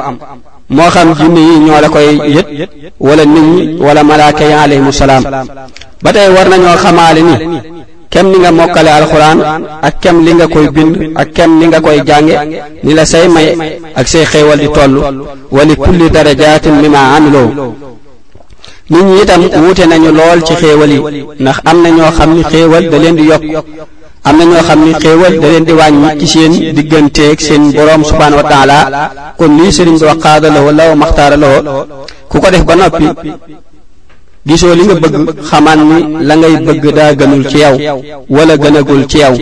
moo 0.75 0.89
xam 0.93 1.09
jinne 1.17 1.39
yi 1.49 1.59
ñoo 1.65 1.79
la 1.83 1.89
koy 1.95 2.07
yët 2.35 2.47
wala 3.07 3.23
nit 3.25 3.43
ñi 3.51 3.61
wala 3.85 4.01
malaaka 4.09 4.43
yi 4.49 4.77
salaam 4.91 5.23
ba 6.03 6.09
tey 6.15 6.27
war 6.35 6.47
nañoo 6.49 6.75
xamaale 6.83 7.21
ni 7.23 7.33
kem 8.13 8.27
ni 8.31 8.37
nga 8.45 8.51
mokkale 8.59 8.91
alxuraan 8.97 9.39
ak 9.87 9.93
kem 10.01 10.17
li 10.25 10.31
nga 10.37 10.45
koy 10.53 10.67
bind 10.75 10.95
ak 11.21 11.27
kem 11.35 11.51
li 11.59 11.65
nga 11.69 11.79
koy 11.85 11.97
jànge 12.07 12.35
ni 12.85 12.91
la 12.97 13.03
say 13.11 13.25
may 13.35 13.47
ak 13.99 14.05
say 14.11 14.21
xéewal 14.31 14.59
di 14.63 14.67
toll 14.77 14.93
wali 15.55 15.73
kulli 15.83 16.05
darajaatin 16.15 16.75
mimma 16.81 17.01
amiloo 17.17 17.49
nit 18.93 19.03
ñi 19.09 19.15
itam 19.23 19.41
wuute 19.65 19.85
nañu 19.89 20.11
lool 20.19 20.39
ci 20.47 20.53
xéewal 20.61 20.91
yi 20.95 20.99
ndax 21.41 21.57
am 21.69 21.77
na 21.83 21.89
ñoo 21.97 22.11
xam 22.17 22.29
ni 22.37 22.43
xéewal 22.51 22.83
da 22.91 22.97
leen 23.01 23.15
di 23.19 23.23
yokk 23.31 23.43
am 24.29 24.35
na 24.37 24.43
ñoo 24.51 24.63
xam 24.69 24.79
ni 24.85 24.91
xéewal 25.01 25.33
da 25.41 25.47
leen 25.51 25.65
di 25.67 25.73
wàññi 25.79 26.09
ci 26.19 26.27
seen 26.33 26.51
digganteeg 26.75 27.37
seen 27.47 27.63
boroom 27.75 28.03
subhaanahu 28.09 28.41
wa 28.41 28.49
taala 28.51 28.77
comme 29.39 29.57
lii 29.61 29.73
sëriñ 29.77 29.95
bi 29.99 30.05
wax 30.09 30.19
qaada 30.25 30.47
lahoo 30.55 30.71
law 30.79 30.91
maxtaara 31.01 31.37
lahoo 31.43 31.61
ku 32.29 32.35
ko 32.41 32.47
def 32.53 32.63
ba 32.69 32.75
noppi 32.75 33.05
gisoo 34.45 34.75
li 34.75 34.83
nga 34.85 34.95
bëgg 35.03 35.15
xamaan 35.49 35.81
ni 35.89 35.97
la 36.27 36.33
ngay 36.35 36.55
bëgg 36.67 36.85
daa 36.97 37.11
gënul 37.19 37.43
ci 37.51 37.57
yow 37.63 37.75
wala 38.35 38.53
gënagul 38.63 39.07
ci 39.09 39.17
yow 39.23 39.33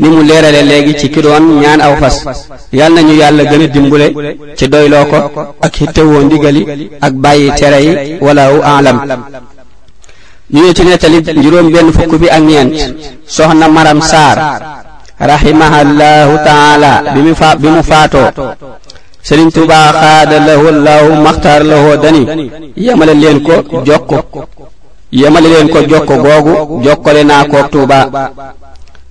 ni 0.00 0.08
mu 0.08 0.22
leerale 0.28 0.60
léegi 0.70 0.92
ci 1.00 1.08
ki 1.10 1.20
ñaan 1.62 1.80
aw 1.86 1.94
fas 2.00 2.16
yal 2.72 2.92
nañu 2.94 3.14
yàlla 3.20 3.42
gën 3.50 3.62
a 3.64 3.66
dimbule 3.74 4.06
ci 4.56 4.68
doyloo 4.68 5.04
ko 5.10 5.16
ak 5.60 5.72
xittewoo 5.76 6.22
ndigali 6.22 6.62
ak 7.06 7.12
bàyyi 7.22 7.48
tere 7.58 7.78
yi 7.86 7.92
walaahu 8.26 8.58
aalam 8.70 8.98
ñu 10.52 10.60
ne 10.62 10.72
ci 10.76 10.82
nettali 10.84 11.18
juróom 11.42 11.68
benn 11.74 11.92
fukk 11.96 12.12
bi 12.22 12.28
ak 12.36 12.42
ñeent 12.50 12.76
soxna 13.34 13.68
maram 13.68 14.00
saar 14.00 14.36
rahimahallaahu 15.32 16.34
taala 16.46 16.92
bi 17.60 17.68
mu 17.74 17.82
faatoo 17.90 18.28
sëriñ 19.26 19.48
Tuubaa 19.56 19.86
xaada 20.02 20.36
lahu 20.48 20.66
laahu 20.86 21.10
maxtaar 21.24 21.62
lahu 21.72 21.88
dani 22.02 22.20
yemale 22.84 23.14
leen 23.22 23.38
ko 23.46 23.54
jokko 23.86 24.16
yemale 25.20 25.48
leen 25.52 25.68
ko 25.72 25.78
jokko 25.90 26.14
googu 26.24 26.52
jokkale 26.84 27.22
naa 27.30 27.44
koog 27.50 27.66
Tuubaa 27.74 28.06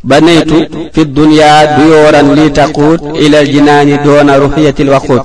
banaytu 0.10 0.56
fi 0.94 1.02
dunya 1.18 1.48
duyooran 1.78 2.28
lii 2.38 2.52
taquut 2.58 3.02
ilal 3.26 3.48
jinaani 3.54 3.94
doona 4.06 4.38
ruxiyatil 4.42 4.90
waquut 4.94 5.24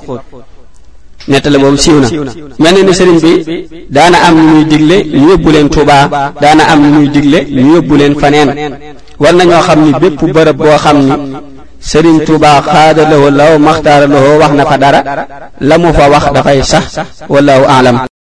nettale 1.28 1.58
boobu 1.62 1.76
siiw 1.84 1.98
na 2.02 2.08
mel 2.08 2.74
na 2.74 2.84
ni 2.86 2.92
sëriñ 2.98 3.18
bi 3.24 3.30
daana 3.94 4.18
am 4.26 4.34
ñu 4.38 4.44
muy 4.54 4.64
digle 4.72 4.96
ñu 5.20 5.24
yóbbu 5.30 5.50
leen 5.54 5.68
Tuubaa 5.74 6.04
daana 6.42 6.62
am 6.72 6.80
ñu 6.84 6.90
muy 6.96 7.08
digle 7.14 7.38
ñu 7.64 7.70
yóbbu 7.74 7.94
leen 8.00 8.14
faneen 8.20 8.48
war 9.20 9.34
nañoo 9.38 9.62
xam 9.68 9.78
ni 9.84 9.90
bépp 10.00 10.20
bërëb 10.34 10.56
boo 10.62 10.76
xam 10.84 10.96
ni 11.08 11.14
سرين 11.80 12.24
توبا 12.24 12.60
خاد 12.60 13.00
له 13.00 13.28
الله 13.28 13.56
مختار 13.56 14.04
له 14.06 14.38
وحنا 14.38 14.64
فدارا 14.64 15.26
لم 15.60 15.92
فوق 15.92 16.32
دخي 16.32 16.62
صح 16.62 16.82
والله 17.28 17.68
أعلم 17.70 18.19